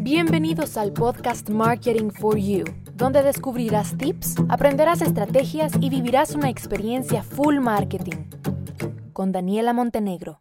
Bienvenidos 0.00 0.76
al 0.76 0.92
podcast 0.92 1.48
Marketing 1.48 2.10
for 2.10 2.36
You, 2.36 2.64
donde 2.94 3.22
descubrirás 3.22 3.96
tips, 3.96 4.34
aprenderás 4.50 5.00
estrategias 5.00 5.72
y 5.80 5.88
vivirás 5.88 6.34
una 6.34 6.50
experiencia 6.50 7.22
full 7.22 7.58
marketing. 7.58 8.26
Con 9.14 9.32
Daniela 9.32 9.72
Montenegro. 9.72 10.40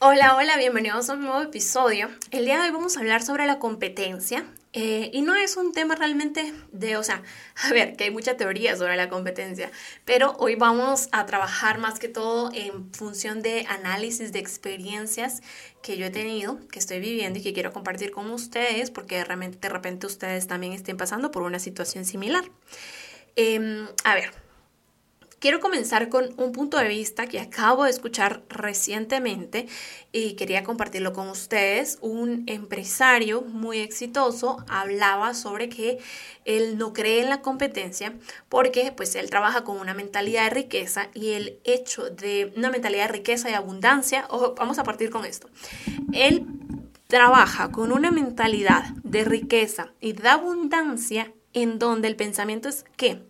Hola, 0.00 0.36
hola, 0.36 0.58
bienvenidos 0.58 1.08
a 1.08 1.14
un 1.14 1.22
nuevo 1.22 1.40
episodio. 1.40 2.08
El 2.30 2.44
día 2.44 2.58
de 2.58 2.66
hoy 2.66 2.70
vamos 2.72 2.96
a 2.96 3.00
hablar 3.00 3.22
sobre 3.22 3.46
la 3.46 3.58
competencia. 3.58 4.44
Eh, 4.74 5.10
y 5.12 5.20
no 5.20 5.34
es 5.34 5.58
un 5.58 5.74
tema 5.74 5.94
realmente 5.96 6.54
de, 6.72 6.96
o 6.96 7.02
sea, 7.02 7.22
a 7.62 7.72
ver, 7.72 7.94
que 7.94 8.04
hay 8.04 8.10
mucha 8.10 8.36
teoría 8.36 8.74
sobre 8.76 8.96
la 8.96 9.10
competencia, 9.10 9.70
pero 10.06 10.34
hoy 10.38 10.54
vamos 10.54 11.08
a 11.12 11.26
trabajar 11.26 11.78
más 11.78 11.98
que 11.98 12.08
todo 12.08 12.50
en 12.54 12.90
función 12.92 13.42
de 13.42 13.66
análisis 13.68 14.32
de 14.32 14.38
experiencias 14.38 15.42
que 15.82 15.98
yo 15.98 16.06
he 16.06 16.10
tenido, 16.10 16.58
que 16.68 16.78
estoy 16.78 17.00
viviendo 17.00 17.38
y 17.38 17.42
que 17.42 17.52
quiero 17.52 17.72
compartir 17.72 18.12
con 18.12 18.30
ustedes, 18.30 18.90
porque 18.90 19.22
realmente 19.24 19.58
de 19.60 19.68
repente 19.68 20.06
ustedes 20.06 20.46
también 20.46 20.72
estén 20.72 20.96
pasando 20.96 21.30
por 21.30 21.42
una 21.42 21.58
situación 21.58 22.06
similar. 22.06 22.44
Em, 23.36 23.86
a 24.04 24.14
ver, 24.14 24.41
Quiero 25.42 25.58
comenzar 25.58 26.08
con 26.08 26.32
un 26.36 26.52
punto 26.52 26.76
de 26.76 26.86
vista 26.86 27.26
que 27.26 27.40
acabo 27.40 27.82
de 27.82 27.90
escuchar 27.90 28.44
recientemente 28.48 29.66
y 30.12 30.34
quería 30.34 30.62
compartirlo 30.62 31.12
con 31.12 31.28
ustedes. 31.28 31.98
Un 32.00 32.44
empresario 32.46 33.42
muy 33.42 33.80
exitoso 33.80 34.64
hablaba 34.68 35.34
sobre 35.34 35.68
que 35.68 35.98
él 36.44 36.78
no 36.78 36.92
cree 36.92 37.22
en 37.22 37.28
la 37.28 37.40
competencia 37.40 38.14
porque 38.48 38.92
pues 38.96 39.16
él 39.16 39.30
trabaja 39.30 39.64
con 39.64 39.80
una 39.80 39.94
mentalidad 39.94 40.44
de 40.44 40.50
riqueza 40.50 41.08
y 41.12 41.32
el 41.32 41.58
hecho 41.64 42.08
de 42.08 42.52
una 42.56 42.70
mentalidad 42.70 43.08
de 43.08 43.12
riqueza 43.14 43.50
y 43.50 43.54
abundancia, 43.54 44.28
vamos 44.56 44.78
a 44.78 44.84
partir 44.84 45.10
con 45.10 45.24
esto. 45.24 45.50
Él 46.12 46.46
trabaja 47.08 47.72
con 47.72 47.90
una 47.90 48.12
mentalidad 48.12 48.90
de 49.02 49.24
riqueza 49.24 49.92
y 50.00 50.12
de 50.12 50.28
abundancia 50.28 51.32
en 51.52 51.80
donde 51.80 52.06
el 52.06 52.14
pensamiento 52.14 52.68
es 52.68 52.84
que 52.96 53.26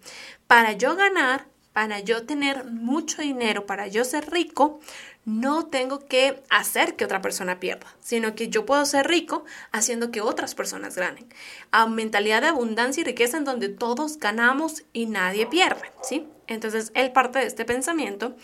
para 0.47 0.73
yo 0.73 0.95
ganar 0.95 1.52
para 1.73 2.01
yo 2.01 2.25
tener 2.27 2.65
mucho 2.65 3.23
dinero, 3.23 3.67
para 3.67 3.87
yo 3.87 4.05
ser 4.05 4.31
rico, 4.31 4.81
no 5.25 5.67
tengo 5.67 6.01
que 6.07 6.43
hacer 6.51 6.97
que 6.97 7.05
otra 7.05 7.23
persona 7.23 7.61
pierda, 7.61 7.87
sino 8.01 8.35
que 8.35 8.49
yo 8.49 8.67
puedo 8.67 8.85
ser 8.85 9.07
rico 9.07 9.45
haciendo 9.71 10.11
que 10.11 10.21
otras 10.21 10.55
personas 10.55 10.97
ganen. 10.97 11.27
A 11.71 11.87
mentalidad 11.87 12.43
de 12.43 12.49
abundancia 12.49 13.01
y 13.01 13.05
riqueza 13.05 13.37
en 13.37 13.45
donde 13.45 13.69
todos 13.69 14.19
ganamos 14.19 14.85
y 14.93 15.07
nadie 15.07 15.47
pierde, 15.47 15.91
¿sí? 16.03 16.27
Entonces, 16.49 16.91
él 16.95 17.13
parte 17.13 17.39
de 17.39 17.47
este 17.47 17.65
pensamiento 17.65 18.37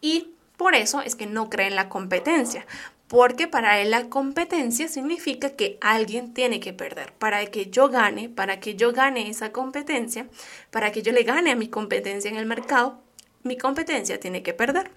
y 0.00 0.28
por 0.56 0.74
eso 0.74 1.00
es 1.00 1.16
que 1.16 1.26
no 1.26 1.50
cree 1.50 1.66
en 1.66 1.74
la 1.74 1.88
competencia, 1.88 2.66
porque 3.10 3.48
para 3.48 3.80
él 3.80 3.90
la 3.90 4.08
competencia 4.08 4.86
significa 4.86 5.56
que 5.56 5.78
alguien 5.80 6.32
tiene 6.32 6.60
que 6.60 6.72
perder. 6.72 7.12
Para 7.14 7.44
que 7.46 7.68
yo 7.68 7.88
gane, 7.88 8.28
para 8.28 8.60
que 8.60 8.76
yo 8.76 8.92
gane 8.92 9.28
esa 9.28 9.50
competencia, 9.50 10.28
para 10.70 10.92
que 10.92 11.02
yo 11.02 11.10
le 11.10 11.24
gane 11.24 11.50
a 11.50 11.56
mi 11.56 11.66
competencia 11.66 12.30
en 12.30 12.36
el 12.36 12.46
mercado, 12.46 13.02
mi 13.42 13.58
competencia 13.58 14.20
tiene 14.20 14.44
que 14.44 14.54
perder. 14.54 14.92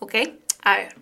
¿Ok? 0.00 0.14
A 0.62 0.78
ver. 0.78 0.96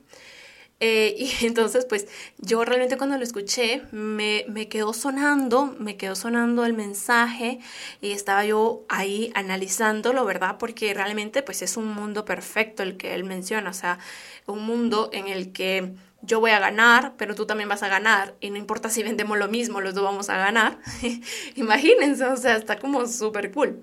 Eh, 0.81 1.15
y 1.41 1.47
entonces, 1.47 1.87
pues 1.87 2.09
yo 2.39 2.65
realmente 2.65 2.97
cuando 2.99 3.17
lo 3.17 3.23
escuché 3.23 3.83
me, 3.93 4.47
me, 4.49 4.69
quedó 4.69 4.93
sonando, 4.95 5.77
me 5.79 5.97
quedó 5.97 6.17
sonando 6.17 6.67
el 6.67 6.73
mensaje 6.73 7.61
y 8.01 8.11
estaba 8.11 8.45
yo 8.45 8.85
ahí 8.89 9.31
analizándolo, 9.37 10.25
¿verdad? 10.25 10.57
Porque 10.59 10.93
realmente 10.93 11.45
pues 11.45 11.63
es 11.63 11.77
un 11.77 11.87
mundo 11.95 12.25
perfecto 12.25 12.83
el 12.83 12.97
que 12.97 13.15
él 13.15 13.23
menciona, 13.23 13.71
o 13.71 13.75
sea, 13.75 14.01
un 14.47 14.67
mundo 14.67 15.09
en 15.13 15.29
el 15.29 15.53
que 15.53 15.95
yo 16.27 16.41
voy 16.41 16.51
a 16.51 16.59
ganar, 16.59 17.15
pero 17.17 17.35
tú 17.35 17.47
también 17.47 17.69
vas 17.69 17.83
a 17.83 17.89
ganar. 17.89 18.35
Y 18.41 18.51
no 18.51 18.57
importa 18.57 18.91
si 18.91 19.03
vendemos 19.03 19.39
lo 19.39 19.49
mismo, 19.49 19.81
los 19.81 19.95
dos 19.95 20.05
vamos 20.05 20.29
a 20.29 20.37
ganar. 20.37 20.79
Imagínense, 21.55 22.25
o 22.25 22.37
sea, 22.37 22.57
está 22.57 22.79
como 22.79 23.07
súper 23.07 23.53
cool. 23.53 23.83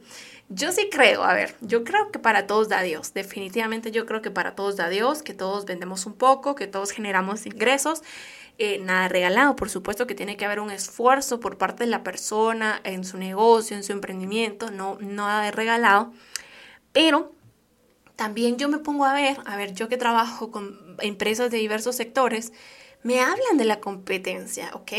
Yo 0.49 0.71
sí 0.71 0.89
creo, 0.91 1.23
a 1.23 1.33
ver, 1.33 1.55
yo 1.61 1.83
creo 1.83 2.11
que 2.11 2.19
para 2.19 2.45
todos 2.45 2.69
da 2.69 2.81
Dios. 2.81 3.13
Definitivamente 3.13 3.91
yo 3.91 4.05
creo 4.05 4.21
que 4.21 4.29
para 4.29 4.55
todos 4.55 4.75
da 4.75 4.89
Dios, 4.89 5.23
que 5.23 5.33
todos 5.33 5.65
vendemos 5.65 6.05
un 6.05 6.13
poco, 6.13 6.53
que 6.55 6.67
todos 6.67 6.91
generamos 6.91 7.45
ingresos. 7.45 8.03
Eh, 8.59 8.77
nada 8.79 9.07
regalado, 9.07 9.55
por 9.55 9.69
supuesto 9.69 10.05
que 10.05 10.13
tiene 10.13 10.37
que 10.37 10.45
haber 10.45 10.59
un 10.59 10.69
esfuerzo 10.69 11.39
por 11.39 11.57
parte 11.57 11.85
de 11.85 11.89
la 11.89 12.03
persona 12.03 12.79
en 12.83 13.03
su 13.03 13.17
negocio, 13.17 13.75
en 13.75 13.83
su 13.83 13.93
emprendimiento, 13.93 14.69
no 14.69 14.97
nada 15.01 15.43
de 15.43 15.51
regalado. 15.51 16.13
Pero 16.91 17.33
también 18.15 18.57
yo 18.57 18.69
me 18.69 18.77
pongo 18.77 19.05
a 19.05 19.13
ver, 19.13 19.37
a 19.45 19.55
ver, 19.57 19.73
yo 19.73 19.89
que 19.89 19.97
trabajo 19.97 20.51
con 20.51 20.82
empresas 20.99 21.51
de 21.51 21.57
diversos 21.57 21.95
sectores, 21.95 22.53
me 23.03 23.19
hablan 23.19 23.57
de 23.57 23.65
la 23.65 23.79
competencia, 23.79 24.71
¿ok? 24.73 24.91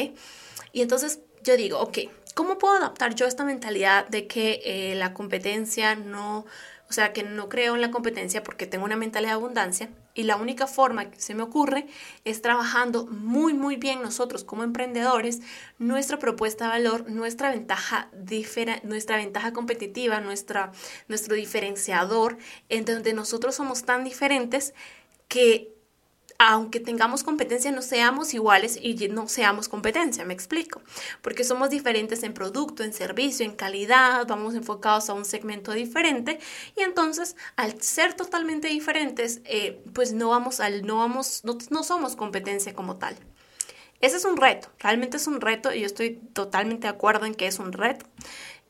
Y 0.72 0.82
entonces 0.82 1.20
yo 1.42 1.56
digo, 1.56 1.78
ok, 1.80 1.98
¿cómo 2.34 2.58
puedo 2.58 2.74
adaptar 2.74 3.14
yo 3.14 3.26
esta 3.26 3.44
mentalidad 3.44 4.06
de 4.08 4.26
que 4.26 4.60
eh, 4.64 4.94
la 4.94 5.14
competencia 5.14 5.94
no 5.94 6.44
o 6.88 6.92
sea, 6.92 7.12
que 7.12 7.22
no 7.22 7.48
creo 7.48 7.74
en 7.74 7.80
la 7.80 7.90
competencia 7.90 8.42
porque 8.42 8.66
tengo 8.66 8.84
una 8.84 8.96
mentalidad 8.96 9.32
de 9.32 9.36
abundancia 9.36 9.88
y 10.14 10.24
la 10.24 10.36
única 10.36 10.66
forma 10.66 11.10
que 11.10 11.20
se 11.20 11.34
me 11.34 11.42
ocurre 11.42 11.86
es 12.24 12.42
trabajando 12.42 13.06
muy, 13.06 13.54
muy 13.54 13.76
bien 13.76 14.02
nosotros 14.02 14.44
como 14.44 14.62
emprendedores, 14.62 15.40
nuestra 15.78 16.18
propuesta 16.18 16.66
de 16.66 16.70
valor, 16.70 17.10
nuestra 17.10 17.50
ventaja, 17.50 18.10
nuestra 18.84 19.16
ventaja 19.16 19.52
competitiva, 19.52 20.20
nuestra, 20.20 20.70
nuestro 21.08 21.34
diferenciador, 21.34 22.38
en 22.68 22.84
donde 22.84 23.12
nosotros 23.12 23.56
somos 23.56 23.84
tan 23.84 24.04
diferentes 24.04 24.74
que 25.26 25.73
aunque 26.38 26.80
tengamos 26.80 27.22
competencia, 27.22 27.70
no 27.70 27.82
seamos 27.82 28.34
iguales 28.34 28.78
y 28.80 28.94
no 29.08 29.28
seamos 29.28 29.68
competencia, 29.68 30.24
me 30.24 30.34
explico, 30.34 30.82
porque 31.22 31.44
somos 31.44 31.70
diferentes 31.70 32.22
en 32.22 32.34
producto, 32.34 32.82
en 32.82 32.92
servicio, 32.92 33.46
en 33.46 33.52
calidad, 33.52 34.26
vamos 34.26 34.54
enfocados 34.54 35.08
a 35.10 35.14
un 35.14 35.24
segmento 35.24 35.72
diferente 35.72 36.38
y 36.76 36.82
entonces 36.82 37.36
al 37.56 37.80
ser 37.80 38.14
totalmente 38.14 38.68
diferentes, 38.68 39.40
eh, 39.44 39.82
pues 39.92 40.12
no 40.12 40.30
vamos 40.30 40.60
al, 40.60 40.86
no 40.86 40.98
vamos, 40.98 41.42
no 41.44 41.82
somos 41.82 42.16
competencia 42.16 42.74
como 42.74 42.96
tal. 42.96 43.16
Ese 44.00 44.18
es 44.18 44.26
un 44.26 44.36
reto, 44.36 44.68
realmente 44.80 45.16
es 45.16 45.26
un 45.26 45.40
reto 45.40 45.72
y 45.72 45.80
yo 45.80 45.86
estoy 45.86 46.20
totalmente 46.34 46.86
de 46.86 46.92
acuerdo 46.92 47.24
en 47.24 47.34
que 47.34 47.46
es 47.46 47.58
un 47.58 47.72
reto. 47.72 48.04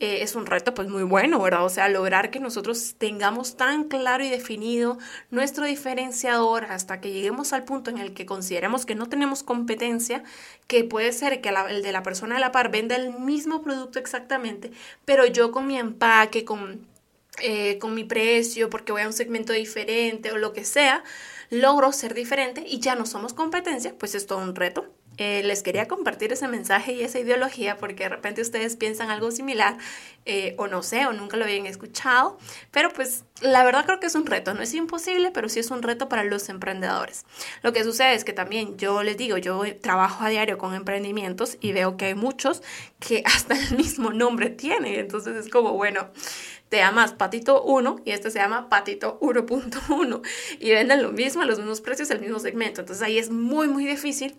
Eh, 0.01 0.23
es 0.23 0.35
un 0.35 0.45
reto 0.47 0.75
pues 0.75 0.89
muy 0.89 1.05
bueno, 1.05 1.41
¿verdad? 1.41 1.65
O 1.65 1.69
sea, 1.69 1.89
lograr 1.89 2.31
que 2.33 2.41
nosotros 2.41 2.97
tengamos 2.99 3.57
tan 3.57 3.85
claro 3.85 4.25
y 4.25 4.29
definido 4.29 4.99
nuestro 5.31 5.67
diferenciador 5.67 6.65
hasta 6.65 7.01
que 7.01 7.13
lleguemos 7.13 7.53
al 7.53 7.65
punto 7.65 7.91
en 7.91 7.99
el 7.99 8.13
que 8.13 8.27
consideremos 8.27 8.87
que 8.87 8.97
no 8.97 9.09
tenemos 9.09 9.45
competencia, 9.45 10.25
que 10.67 10.83
puede 10.83 11.13
ser 11.13 11.41
que 11.41 11.49
el 11.49 11.83
de 11.83 11.93
la 11.93 12.03
persona 12.03 12.35
de 12.35 12.41
la 12.41 12.51
par 12.53 12.71
venda 12.73 12.97
el 12.97 13.13
mismo 13.21 13.63
producto 13.63 14.01
exactamente, 14.01 14.73
pero 15.05 15.27
yo 15.27 15.53
con 15.53 15.67
mi 15.69 15.79
empaque, 15.79 16.45
con, 16.45 16.87
eh, 17.41 17.79
con 17.79 17.95
mi 17.95 18.05
precio, 18.05 18.71
porque 18.71 18.93
voy 18.93 19.03
a 19.03 19.07
un 19.07 19.13
segmento 19.13 19.53
diferente 19.53 20.33
o 20.33 20.39
lo 20.39 20.53
que 20.53 20.65
sea, 20.65 21.05
logro 21.51 21.93
ser 21.93 22.15
diferente 22.15 22.65
y 22.67 22.81
ya 22.81 22.97
no 22.97 23.07
somos 23.07 23.33
competencia, 23.33 23.95
pues 23.99 24.15
es 24.17 24.27
todo 24.27 24.41
un 24.41 24.57
reto. 24.57 24.87
Eh, 25.17 25.43
les 25.45 25.63
quería 25.63 25.87
compartir 25.87 26.33
ese 26.33 26.49
mensaje 26.49 26.93
y 26.93 27.03
esa 27.03 27.21
ideología 27.21 27.77
porque 27.77 28.05
de 28.05 28.09
repente 28.09 28.43
ustedes 28.43 28.77
piensan 28.77 29.11
algo 29.11 29.31
similar 29.31 29.77
eh, 30.27 30.55
o 30.59 30.67
no 30.67 30.83
sé, 30.83 31.07
o 31.07 31.13
nunca 31.13 31.37
lo 31.37 31.45
habían 31.45 31.67
escuchado, 31.67 32.39
pero 32.71 32.91
pues 32.91 33.25
la 33.41 33.65
verdad 33.65 33.85
creo 33.85 34.01
que 34.01 34.07
es 34.07 34.15
un 34.15 34.27
reto, 34.27 34.55
no 34.55 34.63
es 34.63 34.75
imposible, 34.75 35.31
pero 35.31 35.49
sí 35.49 35.61
es 35.61 35.71
un 35.71 35.83
reto 35.83 36.09
para 36.09 36.25
los 36.25 36.49
emprendedores. 36.49 37.25
Lo 37.63 37.73
que 37.73 37.85
sucede 37.85 38.15
es 38.15 38.25
que 38.25 38.33
también 38.33 38.77
yo 38.77 39.03
les 39.03 39.17
digo, 39.17 39.37
yo 39.37 39.63
trabajo 39.81 40.25
a 40.25 40.31
diario 40.31 40.59
con 40.59 40.75
emprendimientos 40.75 41.59
y 41.61 41.73
veo 41.73 41.97
que 41.97 42.07
hay 42.07 42.15
muchos 42.15 42.63
que 42.99 43.23
hasta 43.27 43.55
el 43.55 43.77
mismo 43.77 44.13
nombre 44.13 44.51
tienen, 44.51 44.95
entonces 44.95 45.37
es 45.37 45.51
como, 45.51 45.73
bueno, 45.73 46.09
te 46.71 46.79
llamas 46.79 47.13
Patito 47.13 47.63
1 47.63 48.01
y 48.05 48.11
este 48.11 48.31
se 48.33 48.41
llama 48.41 48.69
Patito 48.69 49.21
1.1 49.21 50.23
y 50.59 50.71
venden 50.71 51.03
lo 51.03 51.13
mismo 51.13 51.43
a 51.43 51.45
los 51.45 51.59
mismos 51.59 51.81
precios, 51.81 52.11
el 52.11 52.21
mismo 52.21 52.41
segmento, 52.41 52.81
entonces 52.81 53.05
ahí 53.05 53.19
es 53.19 53.31
muy, 53.31 53.69
muy 53.69 53.87
difícil 53.87 54.37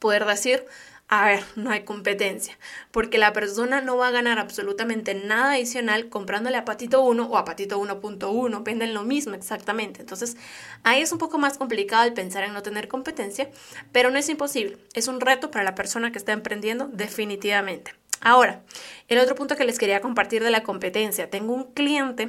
poder 0.00 0.24
decir, 0.26 0.66
a 1.10 1.26
ver, 1.26 1.44
no 1.56 1.72
hay 1.72 1.82
competencia, 1.82 2.56
porque 2.92 3.18
la 3.18 3.32
persona 3.32 3.80
no 3.80 3.96
va 3.96 4.08
a 4.08 4.12
ganar 4.12 4.38
absolutamente 4.38 5.14
nada 5.14 5.54
adicional 5.54 6.08
comprándole 6.08 6.56
a 6.56 6.64
Patito 6.64 7.02
1 7.02 7.26
o 7.26 7.36
a 7.36 7.44
Patito 7.44 7.80
1.1, 7.80 8.62
venden 8.62 8.94
lo 8.94 9.02
mismo 9.02 9.34
exactamente. 9.34 10.00
Entonces, 10.00 10.36
ahí 10.84 11.02
es 11.02 11.10
un 11.10 11.18
poco 11.18 11.36
más 11.36 11.58
complicado 11.58 12.04
el 12.04 12.12
pensar 12.12 12.44
en 12.44 12.52
no 12.52 12.62
tener 12.62 12.86
competencia, 12.86 13.50
pero 13.90 14.12
no 14.12 14.18
es 14.18 14.28
imposible, 14.28 14.78
es 14.94 15.08
un 15.08 15.20
reto 15.20 15.50
para 15.50 15.64
la 15.64 15.74
persona 15.74 16.12
que 16.12 16.18
está 16.18 16.30
emprendiendo 16.32 16.88
definitivamente. 16.92 17.92
Ahora, 18.20 18.62
el 19.08 19.18
otro 19.18 19.34
punto 19.34 19.56
que 19.56 19.64
les 19.64 19.78
quería 19.78 20.00
compartir 20.00 20.44
de 20.44 20.50
la 20.50 20.62
competencia, 20.62 21.28
tengo 21.28 21.54
un 21.54 21.72
cliente 21.72 22.28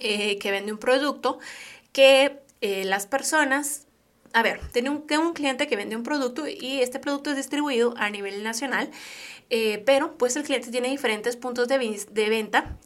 eh, 0.00 0.38
que 0.38 0.50
vende 0.50 0.72
un 0.72 0.78
producto 0.78 1.38
que 1.92 2.40
eh, 2.60 2.84
las 2.84 3.06
personas 3.06 3.86
a 4.34 4.42
ver, 4.42 4.60
tengo 4.72 4.90
un, 4.90 5.32
cliente 5.32 5.68
que 5.68 5.76
vende 5.76 5.94
un 5.94 6.02
producto 6.02 6.48
y 6.48 6.80
este 6.82 6.98
producto 6.98 7.30
es 7.30 7.36
distribuido 7.36 7.94
a 7.96 8.10
nivel 8.10 8.42
nacional, 8.42 8.90
eh, 9.48 9.80
pero 9.86 10.18
pues 10.18 10.34
el 10.34 10.42
cliente 10.42 10.72
tiene 10.72 10.88
diferentes 10.88 11.36
puntos 11.36 11.68
de, 11.68 11.78
venta 12.28 12.76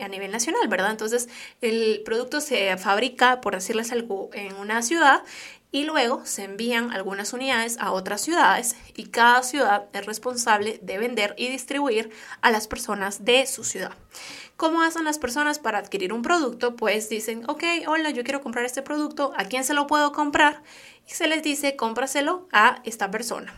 a 0.00 0.08
nivel 0.08 0.32
nacional, 0.32 0.66
¿verdad? 0.66 0.90
Entonces 0.90 1.28
el 1.60 2.02
producto 2.04 2.40
se 2.40 2.76
fabrica, 2.78 3.40
por 3.40 3.54
decirles 3.54 3.92
algo, 3.92 4.28
en 4.32 4.56
una 4.56 4.82
ciudad 4.82 5.22
y 5.70 5.84
luego 5.84 6.24
se 6.24 6.44
envían 6.44 6.92
algunas 6.92 7.32
unidades 7.32 7.76
a 7.78 7.92
otras 7.92 8.22
ciudades 8.22 8.76
y 8.94 9.06
cada 9.06 9.42
ciudad 9.42 9.86
es 9.92 10.06
responsable 10.06 10.78
de 10.82 10.98
vender 10.98 11.34
y 11.36 11.48
distribuir 11.48 12.10
a 12.40 12.50
las 12.50 12.66
personas 12.68 13.24
de 13.24 13.46
su 13.46 13.64
ciudad. 13.64 13.92
¿Cómo 14.56 14.82
hacen 14.82 15.04
las 15.04 15.18
personas 15.18 15.58
para 15.58 15.78
adquirir 15.78 16.12
un 16.12 16.22
producto? 16.22 16.74
Pues 16.74 17.08
dicen, 17.08 17.48
ok, 17.48 17.64
hola, 17.86 18.10
yo 18.10 18.24
quiero 18.24 18.40
comprar 18.40 18.64
este 18.64 18.82
producto, 18.82 19.32
¿a 19.36 19.44
quién 19.44 19.62
se 19.62 19.74
lo 19.74 19.86
puedo 19.86 20.12
comprar? 20.12 20.62
Y 21.06 21.12
se 21.12 21.28
les 21.28 21.42
dice, 21.42 21.76
cómpraselo 21.76 22.48
a 22.52 22.80
esta 22.84 23.10
persona. 23.10 23.54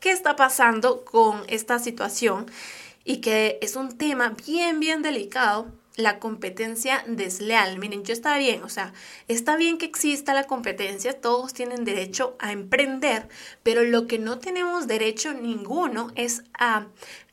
¿Qué 0.00 0.10
está 0.10 0.36
pasando 0.36 1.04
con 1.04 1.42
esta 1.48 1.78
situación? 1.78 2.46
Y 3.02 3.22
que 3.22 3.58
es 3.62 3.76
un 3.76 3.96
tema 3.96 4.34
bien, 4.46 4.78
bien 4.78 5.02
delicado 5.02 5.72
la 5.96 6.18
competencia 6.18 7.04
desleal. 7.06 7.78
Miren, 7.78 8.04
yo 8.04 8.12
está 8.12 8.36
bien, 8.36 8.62
o 8.62 8.68
sea, 8.68 8.92
está 9.28 9.56
bien 9.56 9.78
que 9.78 9.86
exista 9.86 10.34
la 10.34 10.44
competencia, 10.44 11.20
todos 11.20 11.54
tienen 11.54 11.84
derecho 11.84 12.36
a 12.40 12.52
emprender, 12.52 13.28
pero 13.62 13.84
lo 13.84 14.06
que 14.06 14.18
no 14.18 14.38
tenemos 14.38 14.86
derecho 14.86 15.32
ninguno 15.32 16.10
es 16.16 16.42
a 16.54 16.86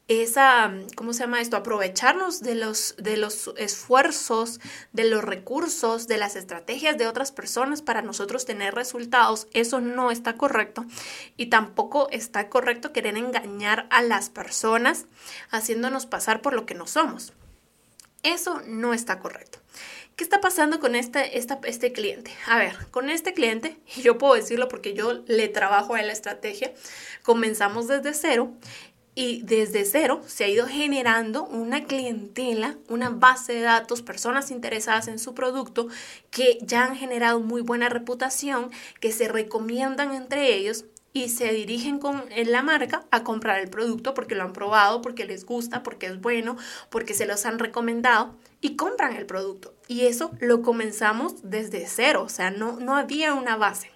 esa, 0.08 0.74
¿cómo 0.96 1.14
se 1.14 1.22
llama 1.22 1.40
esto? 1.40 1.56
Aprovecharnos 1.56 2.42
de 2.42 2.56
los, 2.56 2.96
de 2.98 3.16
los 3.16 3.52
esfuerzos, 3.56 4.60
de 4.92 5.06
los 5.06 5.24
recursos, 5.24 6.08
de 6.08 6.18
las 6.18 6.36
estrategias 6.36 6.98
de 6.98 7.08
otras 7.08 7.32
personas 7.32 7.82
para 7.82 8.02
nosotros 8.02 8.44
tener 8.46 8.76
resultados. 8.76 9.48
Eso 9.54 9.80
no 9.80 10.12
está 10.12 10.36
correcto. 10.36 10.86
Y 11.38 11.46
tampoco 11.46 12.10
está 12.12 12.50
correcto 12.50 12.92
querer 12.92 13.16
engañar 13.16 13.88
a 13.90 14.02
las 14.02 14.30
personas 14.30 15.06
haciéndonos 15.50 16.08
pasar 16.08 16.42
por 16.42 16.54
lo 16.54 16.66
que 16.66 16.74
no 16.74 16.88
somos. 16.88 17.32
Eso 18.24 18.62
no 18.66 18.94
está 18.94 19.20
correcto. 19.20 19.60
¿Qué 20.16 20.24
está 20.24 20.42
pasando 20.42 20.80
con 20.80 20.96
este, 20.96 21.38
este 21.38 21.92
cliente? 21.94 22.32
A 22.48 22.58
ver, 22.58 22.76
con 22.92 23.10
este 23.10 23.34
cliente, 23.34 23.78
y 23.96 24.02
yo 24.02 24.18
puedo 24.18 24.36
decirlo 24.36 24.68
porque 24.68 24.94
yo 24.94 25.14
le 25.26 25.48
trabajo 25.48 25.96
a 25.96 26.02
la 26.02 26.14
estrategia, 26.14 26.74
comenzamos 27.24 27.88
desde 27.88 28.14
cero 28.14 28.54
y 29.16 29.42
desde 29.42 29.84
cero 29.84 30.22
se 30.26 30.44
ha 30.44 30.48
ido 30.48 30.68
generando 30.68 31.44
una 31.44 31.86
clientela, 31.86 32.78
una 32.88 33.10
base 33.10 33.54
de 33.54 33.62
datos, 33.62 34.02
personas 34.02 34.52
interesadas 34.52 35.08
en 35.08 35.20
su 35.20 35.34
producto 35.34 35.88
que 36.30 36.60
ya 36.62 36.86
han 36.86 36.96
generado 36.96 37.40
muy 37.40 37.62
buena 37.62 37.90
reputación, 37.90 38.72
que 39.00 39.12
se 39.12 39.28
recomiendan 39.28 40.14
entre 40.14 40.54
ellos 40.56 40.86
y 41.14 41.30
se 41.30 41.52
dirigen 41.52 42.00
con 42.00 42.24
la 42.46 42.62
marca 42.62 43.06
a 43.12 43.24
comprar 43.24 43.60
el 43.60 43.70
producto 43.70 44.14
porque 44.14 44.36
lo 44.36 44.44
han 44.44 44.54
probado, 44.54 45.02
porque 45.02 45.26
les 45.26 45.46
gusta, 45.46 45.84
porque 45.84 46.08
es 46.08 46.22
bueno, 46.22 46.58
porque 46.90 47.14
se 47.14 47.26
los 47.26 47.46
han 47.46 47.60
recomendado 47.60 48.36
y 48.62 48.76
compran 48.76 49.16
el 49.16 49.26
producto. 49.26 49.74
Y 49.88 50.06
eso 50.06 50.32
lo 50.40 50.62
comenzamos 50.62 51.36
desde 51.44 51.86
cero, 51.88 52.24
o 52.24 52.30
sea, 52.30 52.52
no, 52.52 52.80
no 52.80 52.96
había 52.96 53.34
una 53.34 53.58
base. 53.58 53.92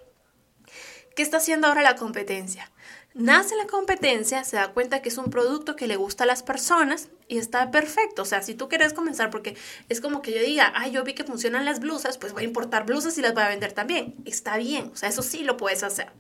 ¿Qué 1.16 1.24
está 1.24 1.38
haciendo 1.38 1.68
ahora 1.68 1.82
la 1.82 1.96
competencia? 1.96 2.72
Nace 3.16 3.56
la 3.56 3.66
competencia, 3.66 4.44
se 4.44 4.58
da 4.58 4.74
cuenta 4.74 5.02
que 5.02 5.08
es 5.08 5.18
un 5.18 5.30
producto 5.30 5.78
que 5.78 5.88
le 5.88 5.96
gusta 5.96 6.26
a 6.26 6.28
las 6.28 6.44
personas 6.44 7.08
y 7.30 7.38
está 7.38 7.72
perfecto. 7.72 8.22
O 8.22 8.26
sea, 8.26 8.44
si 8.44 8.56
tú 8.56 8.68
quieres 8.68 8.94
comenzar, 8.94 9.30
porque 9.30 9.56
es 9.88 10.02
como 10.02 10.22
que 10.22 10.34
yo 10.34 10.42
diga, 10.42 10.72
ay, 10.76 10.92
yo 10.92 11.04
vi 11.04 11.14
que 11.14 11.24
funcionan 11.24 11.64
las 11.64 11.80
blusas, 11.80 12.18
pues 12.18 12.34
voy 12.34 12.44
a 12.44 12.46
importar 12.46 12.86
blusas 12.86 13.18
y 13.18 13.22
las 13.22 13.34
voy 13.34 13.44
a 13.44 13.48
vender 13.48 13.72
también. 13.72 14.16
Está 14.26 14.58
bien, 14.58 14.92
o 14.94 14.98
sea, 14.98 15.10
eso 15.10 15.24
sí 15.24 15.44
lo 15.44 15.56
puedes 15.56 15.82
hacer. 15.82 16.12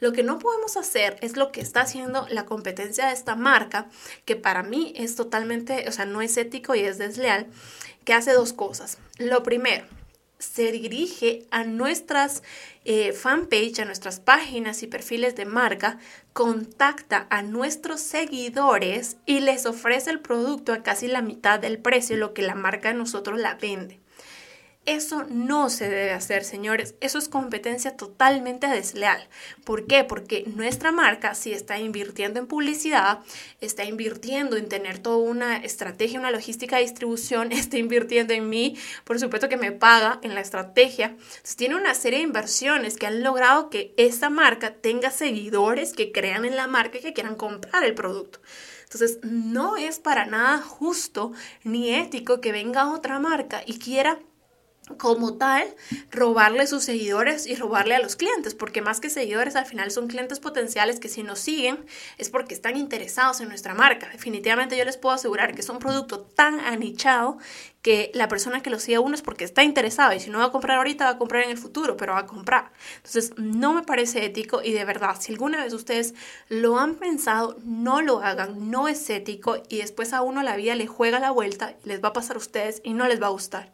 Lo 0.00 0.12
que 0.12 0.22
no 0.22 0.38
podemos 0.38 0.78
hacer 0.78 1.18
es 1.20 1.36
lo 1.36 1.52
que 1.52 1.60
está 1.60 1.82
haciendo 1.82 2.26
la 2.30 2.46
competencia 2.46 3.06
de 3.06 3.12
esta 3.12 3.36
marca, 3.36 3.86
que 4.24 4.34
para 4.34 4.62
mí 4.62 4.94
es 4.96 5.16
totalmente, 5.16 5.86
o 5.86 5.92
sea, 5.92 6.06
no 6.06 6.22
es 6.22 6.36
ético 6.38 6.74
y 6.74 6.80
es 6.80 6.96
desleal, 6.96 7.46
que 8.04 8.14
hace 8.14 8.32
dos 8.32 8.54
cosas. 8.54 8.96
Lo 9.18 9.42
primero, 9.42 9.84
se 10.38 10.70
dirige 10.72 11.46
a 11.50 11.64
nuestras 11.64 12.42
eh, 12.84 13.12
fanpage, 13.12 13.80
a 13.80 13.84
nuestras 13.84 14.20
páginas 14.20 14.82
y 14.82 14.86
perfiles 14.86 15.34
de 15.36 15.44
marca, 15.44 15.98
contacta 16.32 17.26
a 17.30 17.42
nuestros 17.42 18.00
seguidores 18.00 19.16
y 19.26 19.40
les 19.40 19.66
ofrece 19.66 20.10
el 20.10 20.20
producto 20.20 20.72
a 20.72 20.82
casi 20.82 21.08
la 21.08 21.22
mitad 21.22 21.58
del 21.58 21.78
precio, 21.78 22.16
lo 22.16 22.34
que 22.34 22.42
la 22.42 22.54
marca 22.54 22.88
de 22.88 22.94
nosotros 22.94 23.38
la 23.40 23.54
vende. 23.54 24.00
Eso 24.88 25.26
no 25.28 25.68
se 25.68 25.86
debe 25.90 26.12
hacer, 26.12 26.44
señores. 26.44 26.94
Eso 27.02 27.18
es 27.18 27.28
competencia 27.28 27.94
totalmente 27.94 28.68
desleal. 28.68 29.28
¿Por 29.62 29.86
qué? 29.86 30.02
Porque 30.02 30.44
nuestra 30.56 30.92
marca 30.92 31.34
sí 31.34 31.52
está 31.52 31.78
invirtiendo 31.78 32.40
en 32.40 32.46
publicidad, 32.46 33.18
está 33.60 33.84
invirtiendo 33.84 34.56
en 34.56 34.70
tener 34.70 34.98
toda 34.98 35.18
una 35.18 35.58
estrategia, 35.58 36.18
una 36.18 36.30
logística 36.30 36.76
de 36.76 36.84
distribución, 36.84 37.52
está 37.52 37.76
invirtiendo 37.76 38.32
en 38.32 38.48
mí, 38.48 38.78
por 39.04 39.20
supuesto 39.20 39.50
que 39.50 39.58
me 39.58 39.72
paga 39.72 40.20
en 40.22 40.34
la 40.34 40.40
estrategia. 40.40 41.08
Entonces 41.08 41.56
tiene 41.56 41.76
una 41.76 41.92
serie 41.92 42.20
de 42.20 42.24
inversiones 42.24 42.96
que 42.96 43.06
han 43.06 43.22
logrado 43.22 43.68
que 43.68 43.92
esta 43.98 44.30
marca 44.30 44.72
tenga 44.72 45.10
seguidores 45.10 45.92
que 45.92 46.12
crean 46.12 46.46
en 46.46 46.56
la 46.56 46.66
marca 46.66 46.96
y 46.96 47.02
que 47.02 47.12
quieran 47.12 47.34
comprar 47.34 47.84
el 47.84 47.94
producto. 47.94 48.40
Entonces, 48.84 49.18
no 49.22 49.76
es 49.76 49.98
para 49.98 50.24
nada 50.24 50.62
justo 50.62 51.32
ni 51.62 51.94
ético 51.94 52.40
que 52.40 52.52
venga 52.52 52.90
otra 52.90 53.18
marca 53.18 53.62
y 53.66 53.78
quiera 53.78 54.18
como 54.96 55.34
tal, 55.34 55.74
robarle 56.10 56.66
sus 56.66 56.84
seguidores 56.84 57.46
y 57.46 57.54
robarle 57.54 57.94
a 57.94 58.00
los 58.00 58.16
clientes, 58.16 58.54
porque 58.54 58.80
más 58.80 59.00
que 59.00 59.10
seguidores 59.10 59.56
al 59.56 59.66
final 59.66 59.90
son 59.90 60.08
clientes 60.08 60.40
potenciales 60.40 61.00
que 61.00 61.08
si 61.08 61.22
nos 61.22 61.38
siguen 61.40 61.84
es 62.16 62.30
porque 62.30 62.54
están 62.54 62.76
interesados 62.76 63.40
en 63.40 63.48
nuestra 63.48 63.74
marca. 63.74 64.08
Definitivamente 64.10 64.76
yo 64.76 64.84
les 64.84 64.96
puedo 64.96 65.14
asegurar 65.14 65.54
que 65.54 65.60
es 65.60 65.68
un 65.68 65.78
producto 65.78 66.20
tan 66.20 66.60
anichado 66.60 67.38
que 67.82 68.10
la 68.14 68.28
persona 68.28 68.62
que 68.62 68.70
lo 68.70 68.78
sigue 68.78 68.96
a 68.96 69.00
uno 69.00 69.14
es 69.14 69.22
porque 69.22 69.44
está 69.44 69.62
interesado 69.62 70.12
y 70.12 70.20
si 70.20 70.30
no 70.30 70.38
va 70.38 70.46
a 70.46 70.50
comprar 70.50 70.78
ahorita 70.78 71.04
va 71.04 71.10
a 71.10 71.18
comprar 71.18 71.44
en 71.44 71.50
el 71.50 71.58
futuro, 71.58 71.96
pero 71.96 72.14
va 72.14 72.20
a 72.20 72.26
comprar. 72.26 72.72
Entonces 72.96 73.32
no 73.36 73.72
me 73.72 73.82
parece 73.82 74.24
ético 74.24 74.62
y 74.62 74.72
de 74.72 74.84
verdad, 74.84 75.16
si 75.20 75.32
alguna 75.32 75.62
vez 75.62 75.72
ustedes 75.72 76.14
lo 76.48 76.78
han 76.78 76.96
pensado, 76.96 77.56
no 77.64 78.02
lo 78.02 78.20
hagan, 78.20 78.70
no 78.70 78.88
es 78.88 79.08
ético 79.10 79.62
y 79.68 79.78
después 79.78 80.12
a 80.12 80.22
uno 80.22 80.42
la 80.42 80.56
vida 80.56 80.74
le 80.74 80.86
juega 80.86 81.20
la 81.20 81.30
vuelta 81.30 81.74
les 81.84 82.02
va 82.02 82.08
a 82.08 82.12
pasar 82.12 82.36
a 82.36 82.40
ustedes 82.40 82.80
y 82.84 82.94
no 82.94 83.06
les 83.06 83.22
va 83.22 83.28
a 83.28 83.30
gustar. 83.30 83.72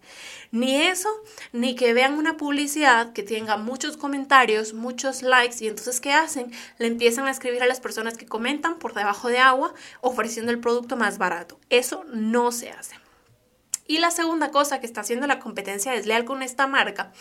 Ni 0.50 0.76
eso, 0.76 1.08
ni 1.52 1.74
que 1.74 1.94
vean 1.94 2.14
una 2.14 2.36
publicidad 2.36 3.12
que 3.12 3.22
tenga 3.22 3.56
muchos 3.56 3.96
comentarios, 3.96 4.74
muchos 4.74 5.22
likes 5.22 5.64
y 5.64 5.68
entonces 5.68 6.00
¿qué 6.00 6.12
hacen? 6.12 6.52
Le 6.78 6.86
empiezan 6.86 7.26
a 7.26 7.30
escribir 7.30 7.62
a 7.62 7.66
las 7.66 7.80
personas 7.80 8.16
que 8.16 8.26
comentan 8.26 8.78
por 8.78 8.94
debajo 8.94 9.28
de 9.28 9.38
agua 9.38 9.74
ofreciendo 10.00 10.52
el 10.52 10.60
producto 10.60 10.96
más 10.96 11.18
barato. 11.18 11.58
Eso 11.70 12.04
no 12.12 12.52
se 12.52 12.70
hace. 12.70 13.03
Y 13.86 13.98
la 13.98 14.10
segunda 14.10 14.50
cosa 14.50 14.80
que 14.80 14.86
está 14.86 15.02
haciendo 15.02 15.26
la 15.26 15.40
competencia 15.40 15.92
desleal 15.92 16.24
con 16.24 16.42
esta 16.42 16.66
marca 16.66 17.12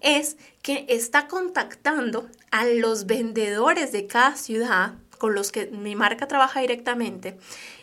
es 0.00 0.36
que 0.62 0.86
está 0.88 1.28
contactando 1.28 2.28
a 2.50 2.64
los 2.64 3.06
vendedores 3.06 3.92
de 3.92 4.06
cada 4.06 4.36
ciudad 4.36 4.94
con 5.18 5.34
los 5.34 5.52
que 5.52 5.66
mi 5.66 5.94
marca 5.94 6.26
trabaja 6.26 6.60
directamente 6.60 7.38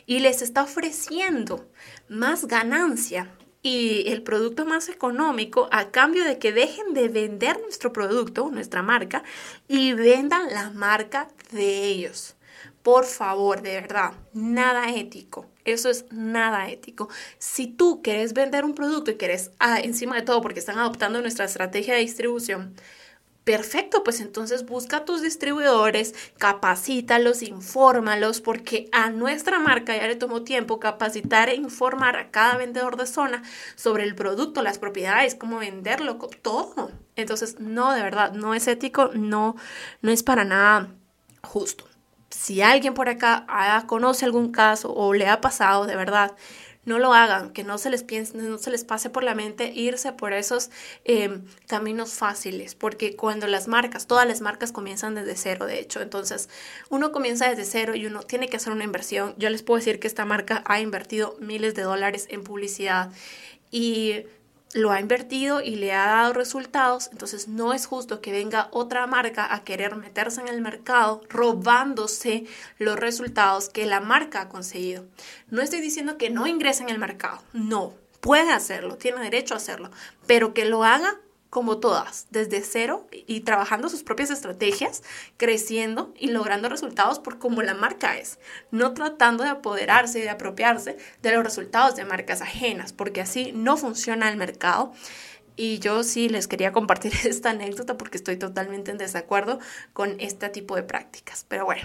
y 0.08 0.20
les 0.20 0.42
está 0.42 0.64
ofreciendo 0.64 1.70
más 2.10 2.46
ganancia 2.46 3.30
y 3.62 4.10
el 4.10 4.24
producto 4.24 4.66
más 4.66 4.90
económico 4.90 5.68
a 5.72 5.92
cambio 5.92 6.24
de 6.24 6.40
que 6.40 6.54
dejen 6.54 6.94
de 6.94 7.10
vender 7.10 7.60
nuestro 7.62 7.92
producto, 7.92 8.50
nuestra 8.50 8.82
marca, 8.82 9.24
y 9.68 9.94
vendan 9.94 10.50
la 10.54 10.70
marca 10.70 11.28
de 11.52 11.84
ellos. 11.84 12.37
Por 12.88 13.04
favor, 13.04 13.62
de 13.64 13.82
verdad, 13.82 14.14
nada 14.32 14.96
ético. 14.96 15.46
Eso 15.66 15.90
es 15.90 16.06
nada 16.10 16.70
ético. 16.70 17.10
Si 17.38 17.68
tú 17.68 18.02
quieres 18.02 18.32
vender 18.32 18.64
un 18.64 18.76
producto 18.76 19.12
y 19.12 19.18
quieres, 19.18 19.52
ah, 19.60 19.82
encima 19.82 20.16
de 20.16 20.22
todo, 20.22 20.40
porque 20.40 20.60
están 20.60 20.80
adoptando 20.80 21.20
nuestra 21.20 21.44
estrategia 21.44 21.96
de 21.96 22.00
distribución, 22.00 22.76
Perfecto, 23.44 24.04
pues 24.04 24.22
entonces 24.22 24.66
busca 24.66 24.98
a 24.98 25.06
tus 25.06 25.22
distribuidores, 25.22 26.16
capacítalos, 26.38 27.44
infórmalos, 27.44 28.42
porque 28.42 28.90
a 28.94 29.10
nuestra 29.10 29.60
marca 29.60 29.96
ya 29.96 30.08
le 30.08 30.16
tomó 30.16 30.44
tiempo 30.44 30.80
capacitar 30.80 31.50
e 31.50 31.56
informar 31.56 32.16
a 32.16 32.32
cada 32.32 32.58
vendedor 32.58 32.96
de 32.98 33.06
zona 33.06 33.44
sobre 33.76 34.04
el 34.06 34.16
producto, 34.16 34.62
las 34.62 34.80
propiedades, 34.80 35.36
cómo 35.36 35.60
venderlo, 35.60 36.18
todo. 36.42 36.92
Entonces, 37.18 37.60
no, 37.60 37.94
de 37.94 38.04
verdad, 38.04 38.32
no 38.34 38.54
es 38.54 38.68
ético, 38.68 39.12
no, 39.14 39.58
no 40.02 40.12
es 40.12 40.24
para 40.24 40.46
nada 40.46 40.96
justo 41.42 41.86
si 42.30 42.62
alguien 42.62 42.94
por 42.94 43.10
acá 43.10 43.46
conoce 43.88 44.26
algún 44.26 44.52
caso 44.52 44.94
o 44.94 45.14
le 45.14 45.28
ha 45.28 45.42
pasado, 45.42 45.86
de 45.86 45.96
verdad, 45.96 46.36
no 46.88 47.00
lo 47.00 47.14
hagan, 47.14 47.52
que 47.52 47.66
no 47.66 47.78
se 47.78 47.90
les 47.90 48.04
piense, 48.04 48.38
no 48.38 48.58
se 48.58 48.72
les 48.72 48.86
pase 48.86 49.10
por 49.10 49.22
la 49.22 49.36
mente 49.36 49.74
irse 49.76 50.14
por 50.14 50.32
esos 50.32 50.70
em, 51.04 51.44
caminos 51.68 52.14
fáciles, 52.14 52.76
porque 52.76 53.18
cuando 53.18 53.46
las 53.46 53.68
marcas, 53.68 54.08
todas 54.08 54.26
las 54.26 54.40
marcas 54.40 54.72
comienzan 54.72 55.14
desde 55.14 55.36
cero, 55.36 55.66
de 55.66 55.80
hecho, 55.80 56.02
entonces 56.02 56.48
uno 56.90 57.12
comienza 57.12 57.50
desde 57.50 57.66
cero 57.66 57.94
y 57.96 58.06
uno 58.06 58.22
tiene 58.22 58.48
que 58.48 58.56
hacer 58.56 58.72
una 58.72 58.86
inversión. 58.86 59.36
Yo 59.38 59.50
les 59.50 59.64
puedo 59.64 59.80
decir 59.80 60.00
que 60.00 60.08
esta 60.08 60.24
marca 60.24 60.64
ha 60.66 60.80
invertido 60.80 61.36
miles 61.42 61.76
de 61.76 61.82
dólares 61.82 62.26
en 62.30 62.46
publicidad 62.46 63.12
y 63.70 64.24
lo 64.74 64.92
ha 64.92 65.00
invertido 65.00 65.62
y 65.62 65.76
le 65.76 65.94
ha 65.94 66.06
dado 66.06 66.34
resultados, 66.34 67.10
entonces 67.12 67.48
no 67.48 67.74
es 67.74 67.86
justo 67.86 68.22
que 68.22 68.32
venga 68.32 68.68
otra 68.72 69.08
marca 69.08 69.54
a 69.54 69.64
querer 69.64 69.96
meterse 69.96 70.42
en 70.42 70.48
el 70.48 70.62
mercado 70.62 71.22
robándose 71.30 72.46
los 72.78 72.98
resultados 72.98 73.70
que 73.70 73.86
la 73.86 74.02
marca 74.02 74.42
ha 74.42 74.50
conseguido. 74.50 75.06
No 75.50 75.62
estoy 75.62 75.82
diciendo 75.82 76.18
que 76.18 76.30
no 76.30 76.48
ingrese 76.48 76.84
en 76.84 76.90
el 76.90 77.00
mercado, 77.00 77.42
no, 77.54 77.94
puede 78.20 78.52
hacerlo, 78.52 78.98
tiene 78.98 79.22
derecho 79.22 79.54
a 79.54 79.58
hacerlo, 79.58 79.90
pero 80.26 80.54
que 80.54 80.66
lo 80.66 80.84
haga 80.84 81.20
como 81.58 81.80
todas, 81.80 82.28
desde 82.30 82.62
cero 82.62 83.08
y 83.12 83.40
trabajando 83.40 83.90
sus 83.90 84.04
propias 84.04 84.30
estrategias, 84.30 85.02
creciendo 85.38 86.14
y 86.16 86.28
logrando 86.28 86.70
resultados 86.70 87.18
por 87.18 87.40
como 87.40 87.64
la 87.64 87.74
marca 87.74 88.16
es, 88.16 88.38
no 88.70 88.94
tratando 88.94 89.44
de 89.44 89.50
apoderarse 89.50 90.20
y 90.20 90.22
de 90.22 90.30
apropiarse 90.30 90.98
de 91.24 91.32
los 91.32 91.44
resultados 91.44 91.96
de 91.96 92.06
marcas 92.06 92.44
ajenas, 92.44 92.94
porque 92.94 93.22
así 93.22 93.54
no 93.54 93.76
funciona 93.76 94.30
el 94.30 94.38
mercado. 94.38 94.94
Y 95.56 95.80
yo 95.80 96.04
sí 96.04 96.30
les 96.30 96.48
quería 96.48 96.72
compartir 96.72 97.12
esta 97.26 97.50
anécdota 97.50 97.98
porque 97.98 98.18
estoy 98.18 98.38
totalmente 98.38 98.92
en 98.92 99.00
desacuerdo 99.00 99.58
con 99.94 100.20
este 100.20 100.50
tipo 100.50 100.76
de 100.76 100.84
prácticas. 100.84 101.44
Pero 101.50 101.66
bueno, 101.66 101.82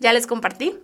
ya 0.00 0.12
les 0.12 0.26
compartí. 0.26 0.80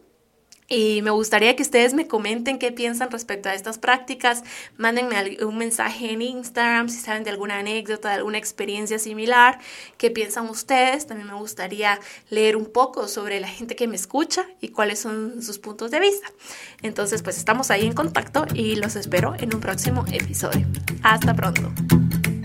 Y 0.68 1.00
me 1.00 1.10
gustaría 1.10 1.56
que 1.56 1.62
ustedes 1.62 1.94
me 1.94 2.06
comenten 2.06 2.58
qué 2.58 2.72
piensan 2.72 3.10
respecto 3.10 3.48
a 3.48 3.54
estas 3.54 3.78
prácticas. 3.78 4.44
Mándenme 4.76 5.38
un 5.44 5.56
mensaje 5.56 6.12
en 6.12 6.20
Instagram 6.20 6.90
si 6.90 6.98
saben 6.98 7.24
de 7.24 7.30
alguna 7.30 7.58
anécdota, 7.58 8.10
de 8.10 8.16
alguna 8.16 8.36
experiencia 8.36 8.98
similar. 8.98 9.58
¿Qué 9.96 10.10
piensan 10.10 10.48
ustedes? 10.50 11.06
También 11.06 11.28
me 11.28 11.34
gustaría 11.34 11.98
leer 12.28 12.54
un 12.56 12.66
poco 12.66 13.08
sobre 13.08 13.40
la 13.40 13.48
gente 13.48 13.76
que 13.76 13.88
me 13.88 13.96
escucha 13.96 14.46
y 14.60 14.68
cuáles 14.68 14.98
son 14.98 15.42
sus 15.42 15.58
puntos 15.58 15.90
de 15.90 16.00
vista. 16.00 16.28
Entonces, 16.82 17.22
pues 17.22 17.38
estamos 17.38 17.70
ahí 17.70 17.86
en 17.86 17.94
contacto 17.94 18.44
y 18.52 18.76
los 18.76 18.94
espero 18.94 19.34
en 19.38 19.54
un 19.54 19.60
próximo 19.60 20.04
episodio. 20.12 20.66
Hasta 21.02 21.34
pronto. 21.34 21.72